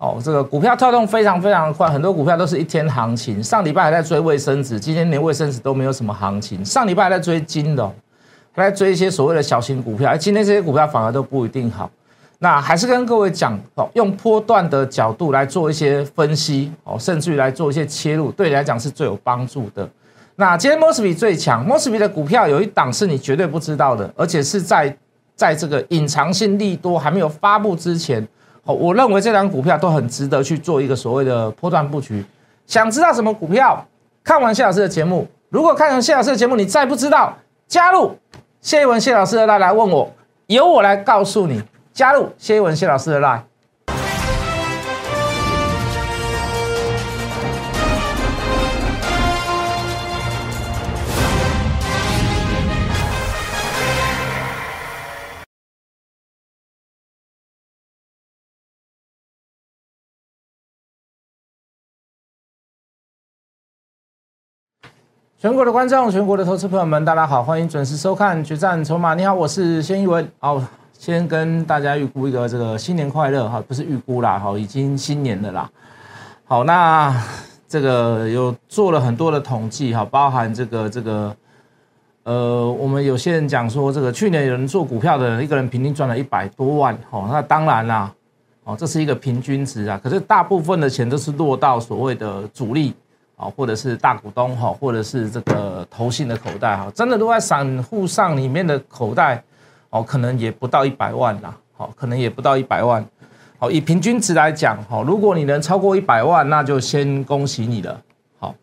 [0.00, 3.42] 哦，这个股票跳动非常非常快，很多股票都是一天行情。
[3.44, 6.64] 上礼拜还在追卫生纸，今天连卫生纸都没有什么行情。
[6.64, 7.94] 上礼拜还在追金融，
[8.52, 11.90] 还在追一些所谓的小型股票，今天这些股票反而都不一定好。
[12.38, 19.86] 那还是跟各位讲哦，用波段的角度来做一些分析哦，甚至于来做一些切入，对你来讲是最有帮助的。
[20.36, 24.96] 那今天 Mosby 最强，Mosby 的股票有一档是你绝对不知道的，而且是在
[25.36, 28.26] 在这个隐藏性利多还没有发布之前。
[28.64, 32.24] 哦，我认为这两股票都很值得去做一个所谓的波段布局。
[32.66, 33.86] 想知道什么股票？
[34.22, 35.26] 看完谢老师的节目。
[35.48, 38.16] 如果看完谢老师的节目，你再不知道，加入
[38.60, 40.12] 谢一文谢老师的 line 来问我，
[40.46, 41.62] 由我来告诉你。
[41.92, 43.49] 加入谢一文谢老师的 line。
[65.40, 69.12] 全国的观众，全国的投资朋友们，大家好，欢迎准时收看《决战筹码》。
[69.14, 70.30] 你好，我是谢一文。
[70.38, 75.70] 好，先跟大家预估一个这个新年快乐哈，不是预估啦，好，已经新年了啦。
[76.44, 77.16] 好，那
[77.66, 81.34] 这个有做了很多的统计哈，包含这个这个
[82.24, 86.94] 呃，我们有些人讲说，这个去年有人做股票的人，一个人平均赚了一百多万。
[87.08, 88.12] 好，那当然啦，
[88.64, 92.92] 哦，这是一个平均值啊，可是大部分的钱都是落到所谓的主力。
[93.40, 99.42] 啊，或者是大股东哈，或者是这个投信的口袋哈，真的都在散户上里面的口袋，
[99.88, 103.02] 哦，可能也不到一百万啦，好，可能也不到一百万，
[103.58, 107.98] 好，以平均值来讲，哈，如果你能超过一百万，那就先恭喜你了，
[108.38, 108.54] 好，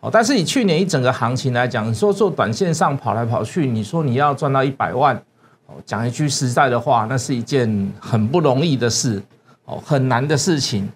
[0.00, 5.14] 好，但是以去年一整个行情来讲，你说做短线上跑来跑去，你说你要赚到一百万，
[5.66, 9.22] 哦，讲一句实在的话，那是一件很不容易的事，
[9.66, 10.90] 哦，很难的事情。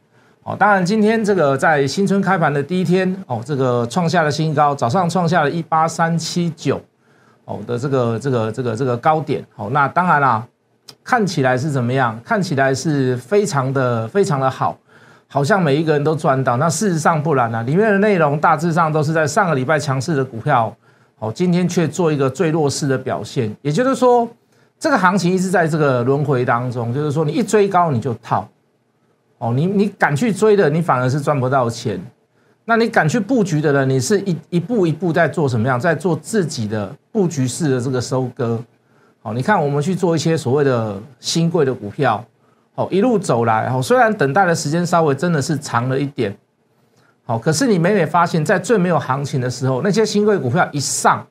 [0.48, 6.80] 哦，当然，今天这个在新春开盘的第一天，哦，这个创下了新高，早上创下了一八三七九，
[7.44, 10.42] 哦的这个这个这个这个高点，好，那当然啦，
[11.04, 12.18] 看起来是怎么样？
[12.24, 14.74] 看起来是非常的非常的好，
[15.26, 16.56] 好像每一个人都赚到。
[16.56, 20.74] 那事实上不然啊，里面的内容大致上都是在上个礼拜强势的股票，
[21.18, 23.54] 哦，今天却做一个最弱势的表现。
[23.60, 24.26] 也就是说，
[24.80, 28.48] 这个行情一直在这个轮回当中，就是说你一追高你就套。
[29.38, 32.00] 哦，你你敢去追的，你反而是赚不到钱。
[32.64, 38.62] 那你敢去布局的人，你是一一步一步在做什么样，在做自己的布局式的这个收割。
[39.22, 42.22] 好，你看我们去做一些所谓的新贵的股票，
[42.74, 46.36] 好，一路走来，好，虽然等待的时间稍微真的是长了一点，
[47.24, 51.26] 好，可是你每每发现，在最没有行情的时候，那些新贵股票一上，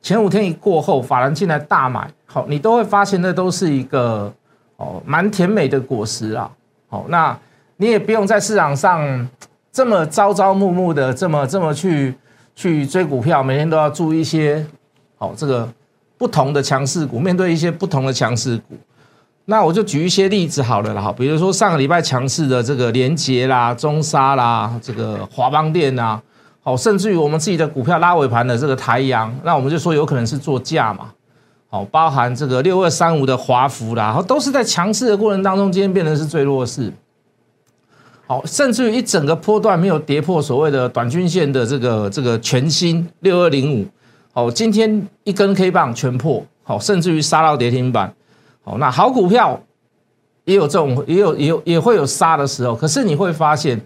[0.00, 4.32] 前五天一过后，法人进来大买，好，你都会发现那都是一个
[4.76, 6.48] 哦蛮甜美的果实啊。
[6.92, 7.34] 好，那
[7.78, 9.26] 你也不用在市场上
[9.72, 12.14] 这么朝朝暮暮的，这么这么去
[12.54, 14.62] 去追股票，每天都要注意一些
[15.16, 15.66] 好这个
[16.18, 18.76] 不同的强势股，面对一些不同的强势股。
[19.46, 26.20] 那我就举一些例子好了啦，比如说上个礼拜强势的这个联捷啦、中沙啦、这个华邦电啊，
[26.62, 31.10] 好，甚至于我们自己的股票拉尾盘的这个台阳，那我们就说有可能是做价嘛。
[31.72, 36.92] 好，包含这个六二三五的华孚啦，然后都是在强势的过程当中，今天变成是最弱势。
[38.26, 43.86] 好，甚至于一整个波段没有跌破所谓的短均线的这个这个全新六二零五，
[44.34, 48.14] 好，今天一根 K 棒全破，好，甚至于杀到跌停板。
[48.62, 49.58] 好，那好股票
[50.44, 53.80] 也有这种，也有也有也会有杀的时候，可是你会发现，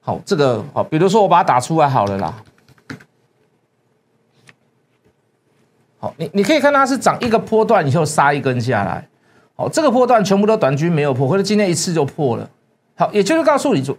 [0.00, 2.34] 好，这个好，比如说我把它打出来好了啦。
[6.00, 9.06] 好，你你可以看它是涨一个波段以后杀一根下来，
[9.54, 12.48] 好，这个波段全部都短均没有破，或者今天一次就破了。
[12.96, 13.94] 好，也就是告诉你，就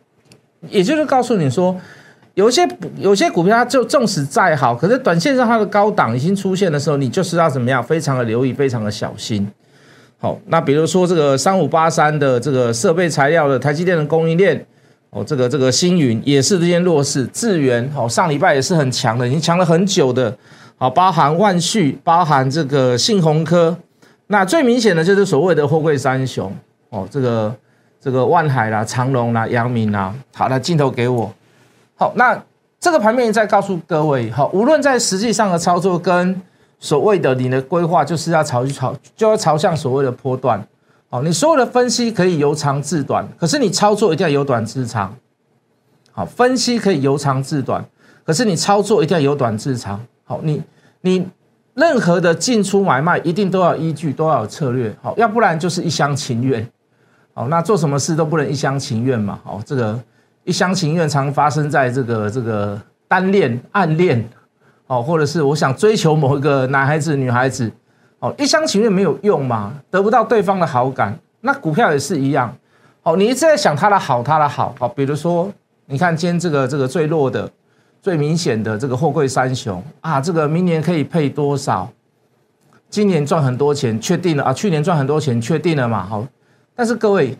[0.67, 1.79] 也就是告诉你说，
[2.33, 2.67] 有些
[2.97, 9.47] 有些股票它就纵使再好，可是短线上它的高档已经出现的时候，你就是要怎么样，非常的留意，非常的小心。
[10.17, 14.65] 好，那比如说这个三五八三的这个设备材料的台积电的供应链，
[15.11, 20.35] 哦，这个这个星云也是这些弱势，智源好上礼拜也是很强的，已经强了很久的。
[20.81, 23.77] 好，包含万旭，包含这个信鸿科，
[24.25, 26.51] 那最明显的就是所谓的货柜三雄
[26.89, 27.55] 哦，这个
[27.99, 30.11] 这个万海啦、长隆啦、阳明啦。
[30.33, 31.31] 好，那镜头给我。
[31.93, 32.35] 好，那
[32.79, 36.41] 这个盘面再告诉各位，好，无论在实际上的操作跟
[36.79, 40.67] 所谓的你的规划，就是要朝朝就要朝向所谓的波段。
[41.11, 45.15] 好，你所有的分析可以由长至短，可是你操作一定要由短至长。
[46.11, 47.85] 好，分析可以由长至短，
[48.25, 50.03] 可是你操作一定要由短至长。
[50.31, 50.63] 好，你
[51.01, 51.27] 你
[51.73, 54.95] 任何的进出买卖一定都要依据，都要有策略。
[55.01, 56.65] 好，要不然就是一厢情愿。
[57.33, 59.99] 哦，那做什么事都不能一厢情愿嘛，哦，这个
[60.45, 62.79] 一厢情愿常发生在这个这个
[63.09, 64.25] 单恋、暗恋，
[64.87, 67.69] 哦，或者是我想追求某一个男孩子、女孩子，
[68.19, 72.55] 哦，一厢情愿没有用嘛，得不到对方的好感，那股票也是一样，
[73.03, 75.51] 哦，你一直在想他的好，他的好，好，比如说，
[75.87, 77.49] 你看今天这个这个最弱的、
[78.01, 81.87] 最明显的这个货柜三雄啊，这个明年可以配多少？
[82.89, 86.27] 今年赚很多钱，确定了啊，去年赚很多钱，确定了嘛，好。
[86.75, 87.37] 但是各位，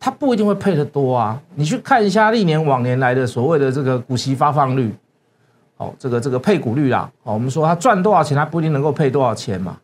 [0.00, 1.40] 它不一定会配得多啊！
[1.54, 4.92] 你去看一下历年往年来的所谓的这个股息发放率，
[5.76, 9.78] 哦，这个这个配股率啦，哦，我们说它赚多少钱，它不一定能够配多少钱嘛。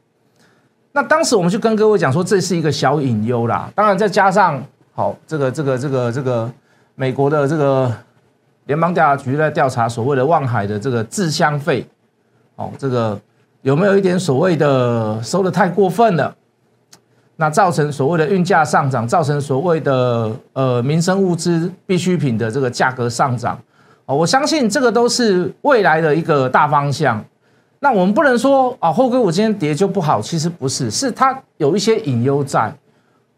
[0.92, 3.70] 那当时我们就跟各位讲说，这是一个小隐忧啦。
[3.74, 4.62] 当然再加上，
[4.92, 6.50] 好，这个这个这个这个
[6.94, 7.90] 美国的这个
[8.66, 11.86] 联邦调查局在调查所谓的望海的这个自香费，
[12.56, 13.20] 哦，这个
[13.62, 16.34] 有没有一点所谓的收的太过分了？
[17.36, 23.58] 那造成所谓的运价上涨，造成所谓的呃民生物资必需品的这个价格上涨，
[24.06, 27.22] 哦，我相信这个都是未来的一个大方向。
[27.80, 32.72] 那我们不能说啊，后硅我今天跌就不好，其实不是，是它有一些隐忧在。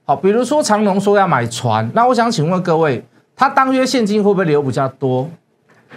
[0.05, 3.03] 好，比如说长隆说要买船，那我想请问各位，
[3.37, 5.29] 它当月现金会不会流比较多？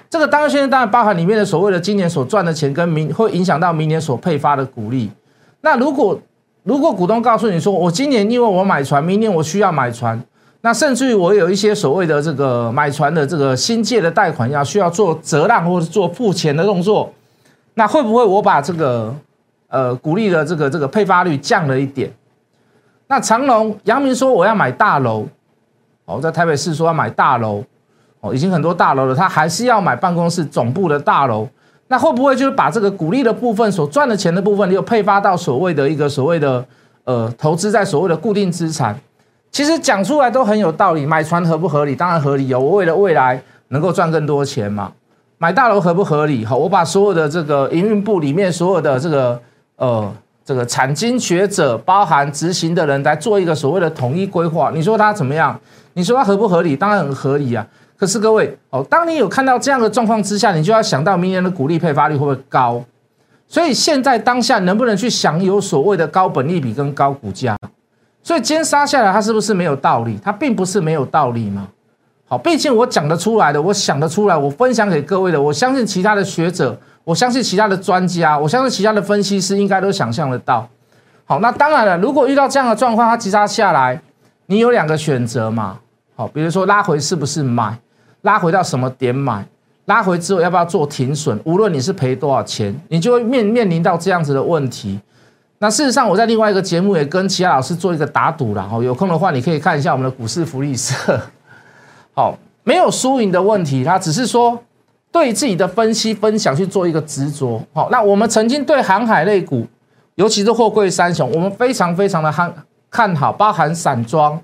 [0.09, 5.09] 这个当月现金当然包含里面的所谓的今年所赚的钱，跟明会影响到明年所配发的股利。
[5.61, 6.19] 那如果
[6.63, 10.21] 如果股东告诉你说，我今年因为我买船，明年我需要买船，
[10.61, 17.11] 那甚至于我有一些所谓的这个买船的这个新借的贷款要需要做折让或者做付钱的动作，
[17.75, 19.15] 那会不会我把这个
[19.69, 22.11] 呃股利的这个这个配发率降了一点？
[23.07, 25.25] 那长隆、阳明说我要买大楼，
[26.09, 27.63] 哦，在台北市说要买大楼，
[28.21, 31.47] 哦，已经很多大楼了，他还是要买办公室总部的大楼。
[31.87, 36.65] 那会不会就是把这个鼓励的部分所赚的钱的部分，又配发到所谓的一个所谓的
[37.03, 38.99] 呃投资在所谓的固定资产？
[39.51, 41.05] 其实讲出来都很有道理。
[41.05, 41.95] 买船合不合理？
[41.95, 42.59] 当然合理哦。
[42.59, 44.91] 我为了未来能够赚更多钱嘛。
[45.39, 46.45] 买大楼合不合理？
[46.45, 49.41] 好，我把所有的这个营运部里面所有的这个
[49.77, 50.11] 呃
[50.49, 54.71] 这个产经学者，包含执行的人来做一个所谓的统一规划。
[54.73, 55.55] 你说它怎么样？
[55.93, 56.75] 你说它合不合理？
[56.75, 57.63] 当然很合理啊。
[57.95, 62.83] 可是各位哦，当你有看到这样的状况之下，你就要想到明年的股利配发率会不会高？
[63.47, 67.55] 所以现在当下能不能去享有所谓的高本利比跟高股价？
[68.23, 70.17] 所以今天杀下来，它是不是没有道理？
[70.23, 71.67] 它并不是没有道理嘛。
[72.29, 80.69] 好，毕竟我讲得出来的，我想得出来，我分享给各位的，我相信其他的学者，我相信其他的专家，我相信其他的分析师应该都想象得到。
[81.25, 83.99] 好，那当然了，如果遇到这样的状况，它急杀下来，
[84.45, 85.79] 你有两个选择嘛。
[86.15, 87.79] 好，比如说拉回是不是买？
[88.21, 89.43] 拉回到什么点买？
[89.85, 91.39] 拉回之后要不要做停损？
[91.45, 94.99] 无论你是赔多少钱，你就会面面临到这样子的问题。
[95.57, 98.69] 那事实上，我在另外一个节目也跟其他老师做一个打赌了。
[98.71, 101.19] 哦，有空的话你可以看一下我们的股市福利社。
[102.19, 104.61] 好，没有输赢的问题，他只是说
[105.09, 107.61] 对自己的分析分享去做一个执着。
[107.71, 109.65] 好，那我们曾经对航海类股，
[110.15, 112.53] 尤其是货柜三雄，我们非常非常的看
[112.91, 114.37] 看好，包含散装。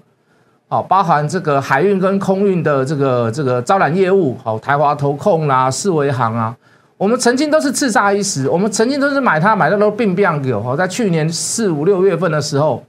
[0.70, 6.56] 好，包含这个海运跟空运的这个这个招揽业务，好，台华投控啦，四维行啊，
[6.96, 10.64] 我们曾经都是叱咤一时，我们曾经都是买它，买的都并不有。
[10.64, 12.82] 好，在去年四五六月份的时候，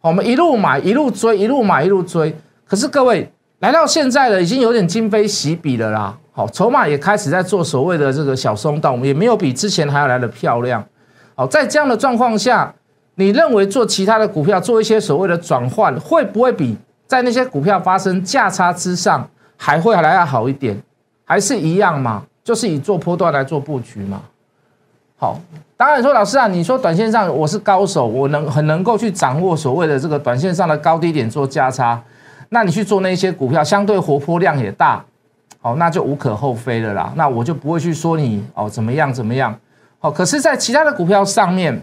[0.00, 2.36] 我们一路买一路追，一路买一路追。
[2.66, 3.30] 可是各位
[3.62, 6.18] 来到现在了，已经有点今非昔比了啦。
[6.32, 10.84] 好，筹码也开始在做所谓的这个小松动，也没有比之前还要来的漂亮。
[11.36, 12.74] 好，在这样的状况下，
[13.14, 16.76] 你认为做其他的股票做一些所谓的转换，会不会比？
[17.06, 20.76] 在那些股票发生价差之上，还会来要好一点，
[21.24, 22.24] 还是一样嘛？
[22.42, 24.22] 就是以做波段来做布局嘛。
[25.16, 25.38] 好，
[25.76, 32.02] 当然说老师啊，你说短线上我是高手，我能很能够去掌握所谓的这个短线上的高低点做价差，
[32.52, 35.02] 那你去做那些股票相对活泼量也大，
[35.60, 37.12] 好，那就无可厚非了啦。
[37.16, 39.58] 那我就不会去说你哦怎么样怎么样。
[39.98, 41.80] 好，可是，在其他的股票上面，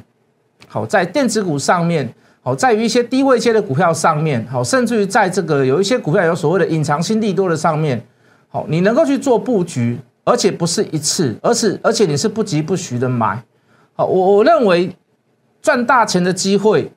[0.68, 2.14] 好，在电子股上面。
[2.42, 8.02] 好，在于一些低位阶的股票上面，好，甚至于在这个有一些股票有所谓的隐藏新利多的上面，
[8.48, 13.44] 好，你能够去做布局，而且不是一次，而是而且你是不急不徐的买，
[13.94, 14.96] 好，我我认为
[15.62, 16.90] 赚大钱的机会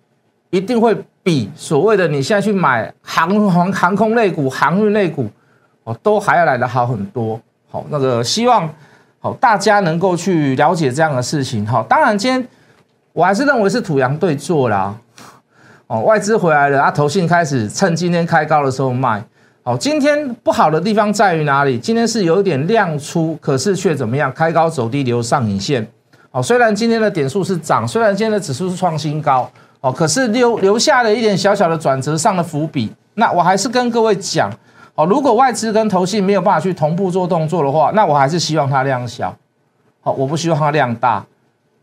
[0.53, 5.27] 一定会比所谓的你现在去买航航航空类股、航运类股，
[5.85, 7.41] 哦，都还要来的好很多。
[7.71, 8.69] 好，那个希望
[9.19, 11.67] 好大家能够去了解这样的事情。
[11.67, 12.47] 好，当然今天
[13.15, 14.95] 我还是认为是土洋对坐啦。
[15.87, 19.25] 哦，外资回来了，啊，投信开始趁今天开高的时候卖。
[19.63, 21.79] 好，今天不好的地方在于哪里？
[21.79, 24.31] 今天是有点量出，可是却怎么样？
[24.35, 25.87] 开高走低留上影线。
[26.31, 29.51] 好，虽然今天的点数是涨，虽然今天的指数是创新高，
[29.83, 32.91] 哦，可是留留下了一点小小的转折上的伏笔。
[33.15, 34.49] 那我还是跟各位讲，
[34.95, 39.37] 哦，如果外资跟投信没有办法去同步做动作的话，那我还是希望它量小，
[40.01, 41.23] 好，我不希望它量大，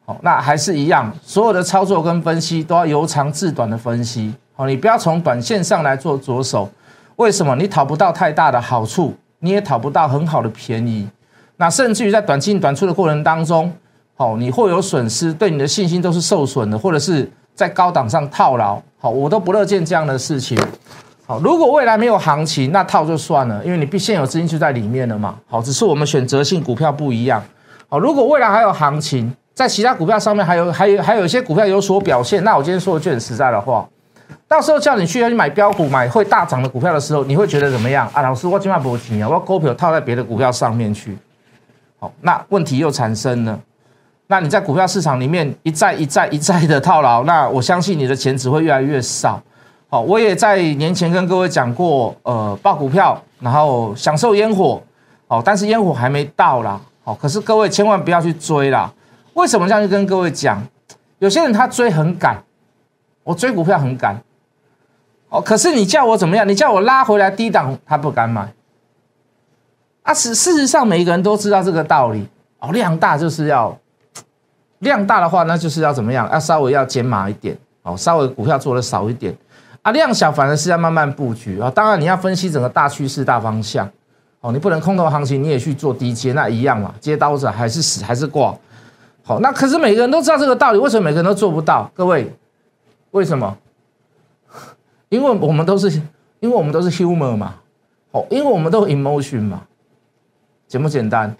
[0.06, 6.70] 好，那还是一样，所有的操作跟分析都要由长至短的分析，好，你不要从短线上来做着手，
[7.18, 7.56] 为什么？
[7.58, 11.08] 你讨不到太大的好处，你也讨不到很好的便宜，
[11.58, 13.72] 那甚至于在短进短出的过程当中。
[14.16, 20.58] 好，你会有损失，对你的信心都是受损的，或者是在高档上套牢，好，我都不乐见这样的事情。
[21.28, 25.36] 好，如果未来没有行情，那套就算了，因为你必现有资金就在里面了嘛。
[25.46, 27.44] 好，只是我们选择性股票不一样。
[27.90, 33.86] 好，如果未来还有行情，在其他股票上面还有还有还有一些股票有所表现，那我今天说的句很实在的话，
[34.48, 38.22] 到时候叫你去要去买标股，买会大涨的股票的时候，你会觉得怎么样啊？
[38.22, 41.18] 老师，我今晚不急啊，我要股票套在别的股票上面去。
[42.00, 43.60] 好，那问题又产生了。
[44.32, 49.42] 那你在股票市场里面一再一再一再的套牢，那我相信你的钱只会越来越少。
[49.90, 54.80] 好，我也在年前跟各位讲过，呃，报股票，然后享受烟火，
[55.28, 58.94] 好，但是烟火还没到啦，好，可是各位千万不要去追啦。
[59.34, 60.62] 为什么这样去跟各位讲？
[61.18, 62.38] 有些人他追很赶，
[63.24, 64.16] 我追股票很赶，
[65.30, 66.48] 哦，可是你叫我怎么样？
[66.48, 68.48] 你叫我拉回来低档，他不敢买。
[70.04, 72.28] 啊，事事实上每一个人都知道这个道理，
[72.60, 73.76] 哦，量大就是要。
[74.80, 76.30] 量大的话，那就是要怎么样？
[76.32, 79.36] 要稍微要减码一点，哦，稍微股票做的少一点，
[79.82, 81.70] 啊，量小反而是要慢慢布局啊。
[81.70, 83.90] 当然你要分析整个大趋势、大方向，
[84.40, 88.58] 哦，你不能空头行情你也去做低接，那一样嘛，接刀子还是死还是挂。
[89.24, 91.92] 好，那可是每个人都知道这个道理，为什么每个人都做不到？
[91.94, 92.34] 各位，
[93.12, 93.58] 为什么？
[95.10, 95.90] 因为我们都是，
[96.40, 97.56] 因为我们都是 human 嘛，
[98.12, 99.64] 哦，因为我们都 emotion 嘛，
[100.68, 101.36] 简不简单？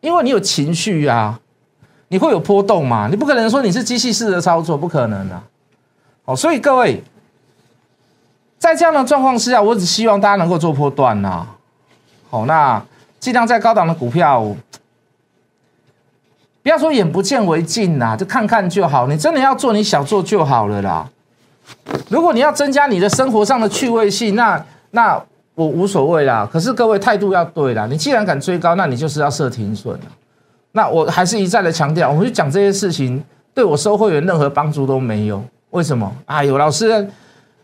[0.00, 1.40] 因为你有情绪呀。
[2.08, 3.08] 你会有波动嘛？
[3.10, 5.42] 你不可能说你是机器式的操作，不可能啊！
[6.26, 7.02] 哦，所以各位，
[8.58, 11.46] 在这样的状况之下，我只希望大家能够做波段呐。
[12.30, 12.82] 好，那
[13.18, 14.42] 尽量在高档的股票，
[16.62, 19.06] 不要说眼不见为净呐，就看看就好。
[19.06, 21.08] 你真的要做，你想做就好了啦。
[22.08, 25.22] 如果你要增加你的生活上的趣味性，那那
[25.54, 26.48] 我无所谓啦。
[26.50, 27.86] 可是各位态度要对啦。
[27.86, 29.98] 你既然敢追高，那你就是要设停损
[30.76, 33.22] 那我还是一再的强调，我去讲这些事情，
[33.54, 35.40] 对我收会员任何帮助都没有。
[35.70, 36.12] 为什么？
[36.26, 36.88] 哎呦，老师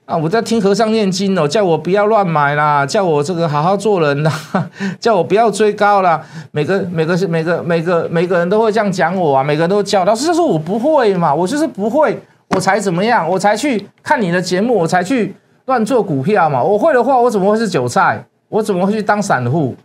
[0.07, 4.33] 啊，我在听和尚念经哦，叫我不要乱买啦，叫我这个好好做人啦，
[5.00, 6.25] 叫我不要追高啦。
[6.52, 12.17] 每个每个每个每个每个人都会这样讲我啊，每个人都叫老师就说我不会嘛，我就是不会，
[12.50, 15.35] 我才怎么样，我才去看你的节目，我才去
[15.67, 16.62] 乱做股票嘛。
[16.62, 18.25] 我会的话，我怎么会是韭菜？
[18.49, 19.76] 我怎么会去当散户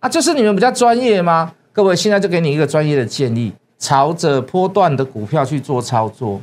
[0.00, 0.08] 啊？
[0.08, 1.52] 就是你们比较专业吗？
[1.74, 6.38] 各位，现在就给你一个专业的建议，朝着波段的股票去做操作。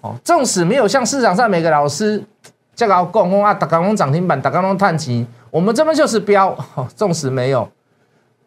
[0.00, 2.20] 哦，纵使没有像市场上每个老师
[2.74, 6.48] 这个讲讲啊，打刚刚涨停板，打刚刚探底，我们这边就是标。
[6.74, 7.68] 哦纵使没有，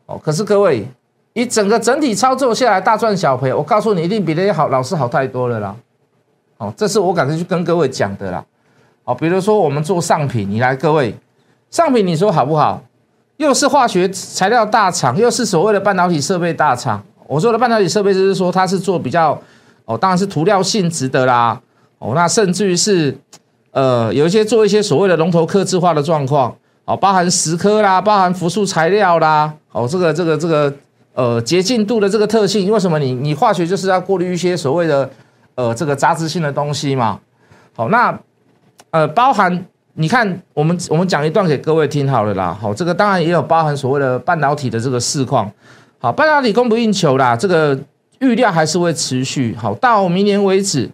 [0.08, 0.86] 哦，可是各位，
[1.32, 5.76] 以整个整体操作下来，大赚小赔，我告诉你，一定比那些好老师好太多了啦。
[6.58, 8.46] 哦，这是我敢去跟各位讲的啦。
[9.06, 11.16] 哦，比如说我们做上品，你来，各位，
[11.72, 12.84] 上品你说好不好？
[13.39, 17.01] 又是化学材料大厂，又是所谓的半导体设备大厂。
[17.25, 19.31] 我说的半导体设备就是说，它是做比较
[19.86, 21.58] 哦，当然是涂料性质的啦。
[22.00, 23.17] 哦，那甚至于是
[23.72, 26.53] 呃，有一些做一些所谓的龙头刻字化的状况，
[26.84, 30.74] 哦，包含石刻啦，包含氟素材料啦，哦，这个这个这个
[31.13, 35.10] 呃洁净度的这个特性，为什么你你化学就是要过滤一些所谓的
[35.55, 37.17] 呃这个杂质性的东西嘛？
[37.74, 38.19] 好，那
[38.91, 39.65] 呃包含。
[40.00, 42.58] 你看，我们我们讲一段给各位听好了啦。
[42.58, 45.51] 好，这个当然也有包含所谓的半导体的这个市况。
[45.98, 47.77] 好，半导体供不应求啦，这个
[48.20, 49.53] 预料还是会持续。
[49.60, 50.89] 好，到明年为止，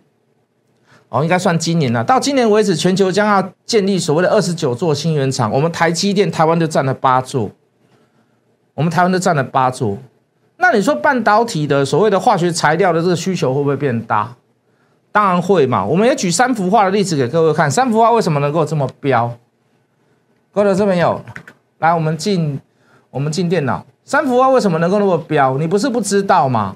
[1.09, 2.03] 哦，应该算今年了。
[2.03, 7.51] 到今年为止，全球将要建立所谓的二十九座新源厂，我们台积电台湾就占了八座，
[8.73, 9.95] 我们台湾就占了八座。
[10.57, 14.35] 那你说半导体的所谓的化学材料的这个需求会不会变大？
[15.15, 17.71] 当然会嘛，我们也举三幅画的例子给各位看。
[17.71, 19.33] 三幅画为什么能够这么标？
[20.51, 21.21] 各位这边有，
[21.77, 22.59] 来，我们进，
[23.09, 23.85] 我们进电脑。
[24.03, 25.57] 三幅画为什么能够那么标？
[25.57, 26.75] 你不是不知道吗？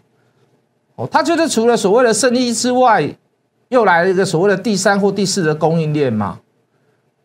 [0.95, 3.13] 哦，它就是除了所谓的圣衣之外，
[3.67, 6.39] 又来了一个所谓的第三或第四的供应链嘛。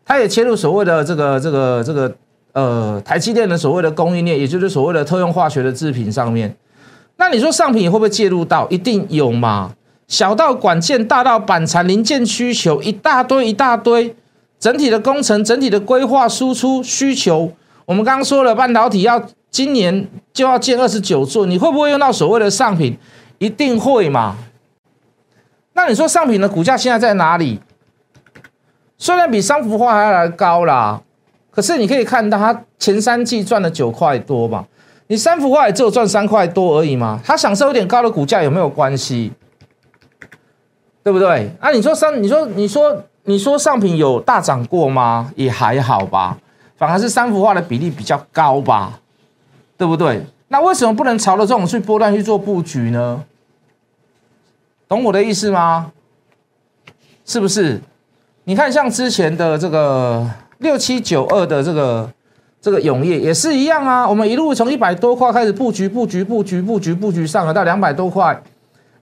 [0.04, 2.12] 它也切入所谓的这个这个这个
[2.54, 6.56] 呃台积电的所谓的供应链，也就是所谓的特用化学的制品上面。
[7.14, 8.68] 那你说上品会不会介入到？
[8.68, 9.76] 一定有嘛？
[10.06, 14.14] 小到管件，大到板材零件需求，一大堆一大堆，
[14.60, 17.52] 整体的工程、整体的规划、输出需求，
[17.86, 22.96] 我们刚刚说了，半导体要今年就要建二十九座，你会不会用到所谓的上品？
[23.38, 24.36] 一定会嘛？
[25.72, 27.60] 那你说上品的股价现在在哪里？
[28.96, 31.02] 虽然比三幅画还要来高啦，
[31.50, 34.64] 可是你可以看到它前三季赚了九块多嘛，
[35.08, 39.32] 你三幅画也只有赚三块多而已嘛，它享受有点高的股价有没有关系？
[41.04, 41.50] 对不对？
[41.60, 45.30] 啊，你说上，你说你说你说上品有大涨过吗？
[45.36, 46.38] 也还好吧，
[46.76, 48.98] 反而是三幅画的比例比较高吧，
[49.76, 50.24] 对不对？
[50.48, 53.22] 那为什么不能朝着这种去波段去做布局呢？
[54.88, 55.92] 懂我的意思吗？
[57.26, 57.80] 是不是？
[58.44, 60.26] 你看，像之前的这个
[60.58, 62.10] 六七九二的这个
[62.60, 64.08] 这个永业也是一样啊。
[64.08, 68.42] 我们一路从一百多块开始布局，布局，布局，布局，布局上来到两百多块，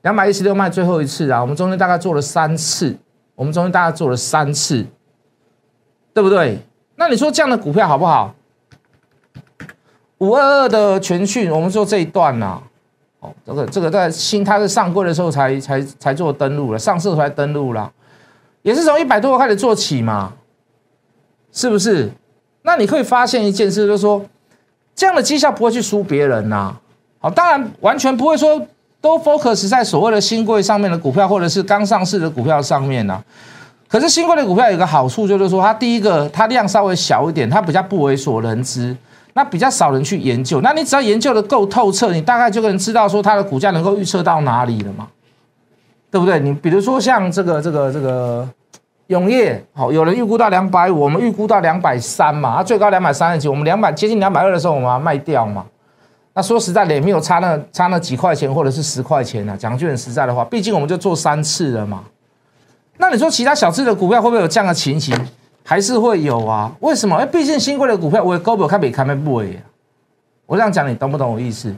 [0.03, 1.41] 两百一十六卖最后一次啊。
[1.41, 2.97] 我们中间大概做了三次，
[3.35, 4.85] 我们中间大概做了三次，
[6.15, 6.59] 对不对？
[6.97, 8.35] 那你说这样的股票好不好？
[10.19, 12.63] 五二二的全讯，我们做这一段呐。
[13.21, 17.93] 哦，这个这个在新它是上柜的时候才才才做登录了，上市才登录了。
[18.63, 20.33] 也是从一百多开始做起嘛，
[21.53, 22.11] 是不是？
[22.63, 24.25] 那你可以发现一件事，就是说
[24.95, 26.77] 这样的绩效不会去输别人呐。
[27.19, 28.65] 好，当然完全不会说
[29.03, 33.23] 都 focus 在所谓的新贵上面的股票，或者是刚上市的股票上面呐。
[33.87, 38.97] 可是新贵的股票有个好处，就是说它第一个它量稍微小一点，它比较不为所人知，
[39.35, 40.63] 那比较少人去研究。
[40.63, 45.09] 那你只要研究的够透彻，你大概就能知道说它的股价能够预测到哪里了嘛。
[46.11, 46.39] 对不对？
[46.39, 48.47] 你比如说像这个这个这个
[49.07, 55.65] 永业，好，有人预估到两百五，我们预估到两百三嘛，啊，最高两百三十几，我们两百接近两百二的时候，我们要卖掉嘛。
[56.35, 59.57] 那说实在的，也没有差那差那几块钱或者是十块钱啊。
[59.57, 62.05] 讲句很实在的话，毕竟我们就做三次了嘛。
[62.97, 65.15] 那你说其他小资的股票会不会有这样的情形？
[65.65, 66.73] 还是会有啊？
[66.81, 67.17] 为什么？
[67.17, 69.61] 哎，毕竟新贵的股票我也高不了，看比看没不为。
[70.47, 71.75] 我这样讲，你懂不懂我意思？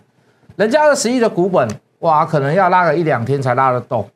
[0.56, 1.68] 人家二十亿的股本，
[1.98, 4.08] 哇，可能要拉个一两天才拉得动。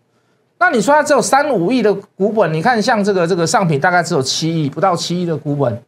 [0.59, 5.83] 那你说它只有三五亿的股本，你看像这个这个上品大概只有七亿不到七亿的股本，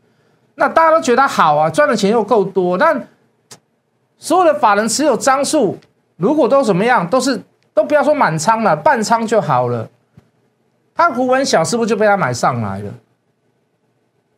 [0.57, 2.77] 那大家都觉得好啊，赚的钱又够多。
[2.77, 3.03] 但
[4.21, 5.77] 所有的法人持有张数，
[6.17, 7.43] 如果都怎么样，都是
[7.75, 9.89] 都不要说满仓了，半仓就好了。
[10.95, 12.93] 它股本小，是不是就被他买上来了？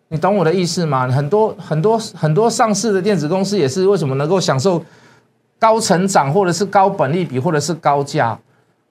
[0.09, 1.09] 你懂我的意思吗？
[1.09, 4.83] 很多很多很多上市的电子公司也是为什么能够享受
[5.59, 8.39] 高成长，或者是高本利比，或者是高价？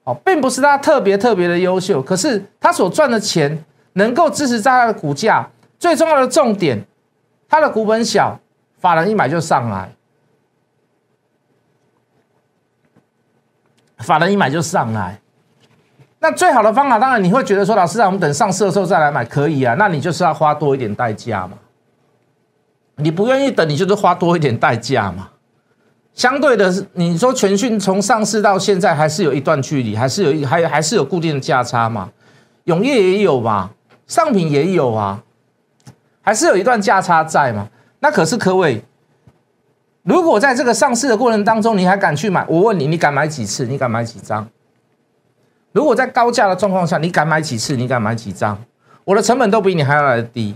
[0.04, 3.64] 哦，并不是他特别特别的优秀，可是他所赚的钱
[3.94, 5.48] 能够支持在他的股价。
[5.78, 6.84] 最重要的重点，
[7.48, 8.38] 他的股本小，
[8.80, 9.90] 法人一买就上来，
[14.02, 15.18] 法人一买就上来。
[16.18, 19.74] 那最好的方法，当然你会觉得说，老师啊，我们等上市的时候再来买可以啊。
[19.78, 21.56] 那你就是要花多一点代价嘛。
[22.96, 25.30] 你不愿意等，你就是花多一点代价嘛。
[26.14, 32.10] 相对的，你说全讯从上市到现在还是有一段距离，还是有一还还是有固定的价差嘛？
[32.64, 33.70] 永业也有嘛？
[34.06, 35.22] 上品也有啊，
[36.20, 37.66] 还是有一段价差在嘛？
[37.98, 38.84] 那可是可伟，
[40.02, 42.44] 如果在这个上市的过程当中，你还敢去买？
[42.48, 43.66] 我问你，你敢买几次？
[43.66, 44.48] 你敢买几张？
[45.70, 47.76] 如果在高价的状况下，你敢买几次？
[47.76, 48.58] 你敢买几张？
[49.04, 50.54] 我的成本都比你还要来的低。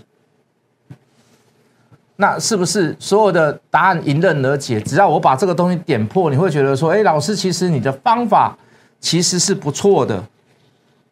[2.17, 4.81] 那是不是所有的答案迎刃而解？
[4.81, 8.57] 只要我把这个东西点破，你会觉得说：“哎，老师，其实你的方法
[8.99, 10.25] 其实是不错的，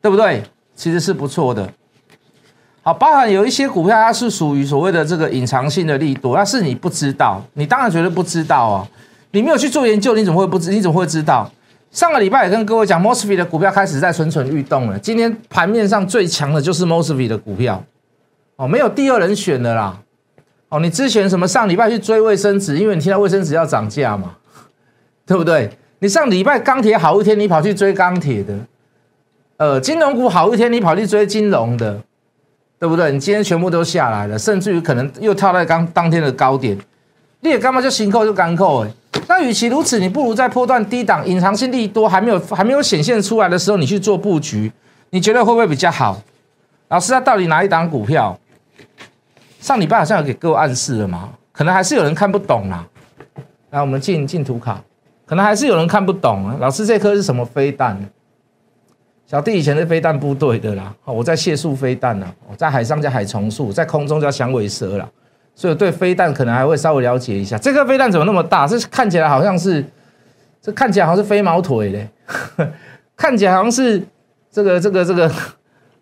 [0.00, 0.42] 对不对？
[0.74, 1.70] 其实是不错的。”
[2.84, 8.86] 好，包含有一些股票，它是属于所谓的这个隐藏性的力度，那是你不知道，你当然绝对不知道啊！
[9.30, 10.70] 你没有去做研究，你怎么会不知？
[10.70, 11.50] 你怎么会知道？
[11.90, 14.98] 上个礼拜也跟各位讲，Mosfet 的股票开始在蠢蠢欲动了。
[14.98, 17.82] 今天盘面上最强的就是 Mosfet 的股票，
[18.56, 19.98] 哦，没有第二人选的啦。
[20.68, 24.32] 哦，你之前什么上礼拜去追卫生纸，因为你听到卫生纸要涨价嘛，
[25.24, 25.70] 对不对？
[26.00, 28.58] 你上礼拜钢铁好一天，你跑去追钢铁的，
[29.56, 31.98] 呃，金融股好一天，你跑去追金融的，
[32.84, 33.10] 对不对？
[33.10, 36.76] 你今天全部都下来了，甚至于可能又跳在刚当天的高点，
[37.40, 38.90] 你也干嘛就新扣就干扣哎？
[39.26, 44.70] 那与其如此，你不如在波段低档、隐藏性利多还没有还没有显现出来的时候，你去做布局，
[45.08, 46.20] 你觉得会不会比较好？
[46.88, 48.38] 老师，他到底哪一档股票？
[49.60, 51.30] 上礼拜好像有给各位暗示了嘛？
[51.52, 52.86] 可能还是有人看不懂啦。
[53.70, 54.78] 来，我们进进图卡，
[55.24, 56.56] 可能还是有人看不懂啊。
[56.60, 57.98] 老师，这颗是什么飞弹？
[59.34, 60.94] 小弟以前是飞弹部队的啦。
[61.04, 65.08] 我在卸速飞弹呢，我在海上叫海虫术，在空中叫响尾蛇啦。
[65.56, 67.58] 所以对飞弹可能还会稍微了解一下。
[67.58, 68.64] 这颗飞弹怎么那么大？
[68.64, 69.84] 这看起来好像是，
[70.62, 72.08] 这看起来好像是飞毛腿嘞，
[73.18, 74.00] 看起来好像是
[74.52, 75.28] 这个这个这个。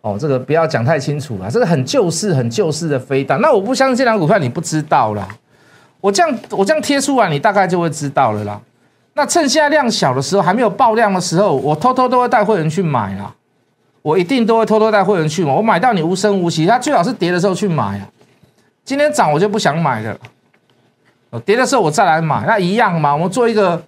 [0.01, 3.41] 哦，这个不要讲太清楚了，这个很旧式、很旧式的飞弹。
[3.41, 5.27] 那我不相信这两股票你不知道啦，
[6.01, 8.61] 我这样我这样贴出来，你大概就会知道了啦。
[9.15, 13.33] 那趁现在量小的时候，还没有爆量的时候，我偷偷都会带会员去买啦。
[14.01, 15.53] 我一定都会偷偷带会员去嘛。
[15.53, 18.01] 我买到你无声无息，它最好是跌的时候去买。
[18.83, 20.17] 今天涨我就不想买了，
[21.45, 23.13] 跌的时候我再来买，那一样嘛。
[23.13, 23.81] 我们做一个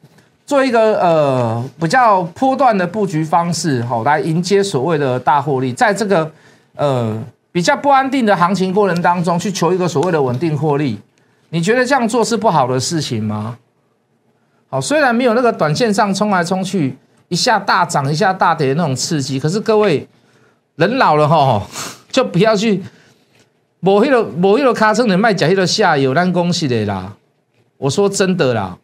[0.45, 6.31] 做一个呃比较波段的布局方式，好来迎接所谓的大获利，在这个
[6.75, 10.97] 呃比较不安定的行情过程当中，去求一个所谓的稳定获利。
[11.49, 13.57] 你觉得这样做是不好的事情吗？
[14.75, 16.93] 好，虽然没有那个短线上冲来冲去，
[17.29, 20.05] 一下大涨一下大跌的那种刺激，可是各位
[20.75, 21.65] 人老了哈，
[22.11, 22.83] 就不要去。
[23.79, 27.15] 某一个某一个卡车的卖假，一个下游，那恭喜的啦！
[27.77, 28.77] 我说真的啦，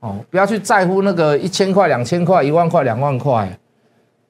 [0.00, 3.56] 哦，不要去在乎那个一千块、两千块、一万块、两万块。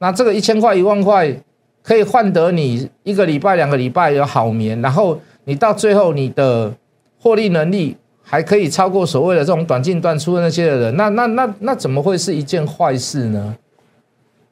[0.01, 1.35] 那这个一千块、一万块
[1.83, 6.75] 可以换得你一个礼拜、两个礼拜有好眠，然后你到最后你的
[7.19, 13.55] 获利能力还可以超过所谓的这种短进短出的那些的人，那那那那怎么会是一件坏事呢？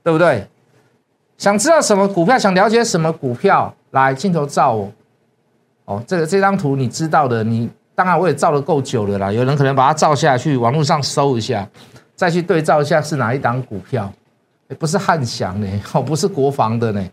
[0.04, 0.46] 对不对？
[1.38, 2.38] 想知道什么股票？
[2.38, 3.74] 想了解什么股票？
[3.90, 4.92] 来镜头照我。
[5.86, 9.32] 哦，这个这张图你知道的，你当然我也照的够久了啦。
[9.32, 11.68] 有人可能把它照下去，网络上搜一下，
[12.14, 14.12] 再去对照一下是哪一档股票，
[14.78, 17.04] 不是汉翔呢，哦，不是国防的呢，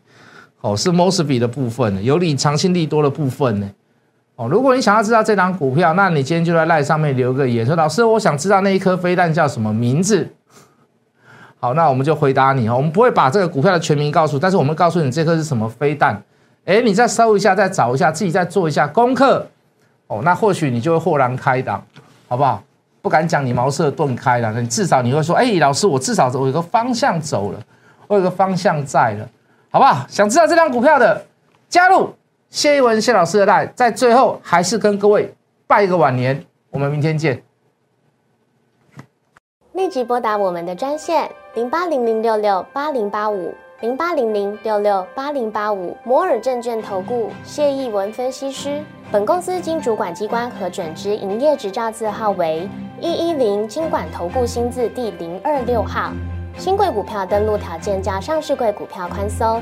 [0.61, 3.69] 哦，是 Mosby 的部分，有理长信利多的部分呢。
[4.39, 10.25] 哦，如果你想要知道这档股票，那你今天就在赖上面留个言，说老师，我想知道那一颗飞弹叫什么名字。
[11.59, 16.23] 好，那我们就回答你哦，我们不会把这个股票的全名告诉，但是我们告诉你这颗是什么飞弹。
[16.63, 19.45] 哎，你再搜一下，再找一下，自己再做一下功课
[20.07, 20.21] 哦。
[20.23, 21.83] 那或许你就会豁然开朗，
[22.29, 22.63] 好不好？
[23.01, 27.59] 不敢讲你茅塞顿开了，你至少你会说，哎，老师，我至少我有个方向走了，
[28.07, 29.27] 我有个方向在了，
[29.69, 30.05] 好不好？
[30.07, 31.25] 想知道这张股票的，
[31.67, 32.13] 加入
[32.49, 35.33] 谢一文谢老师的带，在最后还是跟各位
[35.67, 37.41] 拜一个晚年，我们明天见。
[39.73, 43.53] 立即拨打我们的专线零八零零六六八零八五。
[43.81, 52.67] 零八零零六六八零八五摩尔证券投顾谢义文分析师，本公司经主管机关核准之营业执照字号为
[52.99, 56.11] 一一零金管投顾新字第零二六号。
[56.57, 59.61] 新贵股票登录条件较上市贵股票宽松，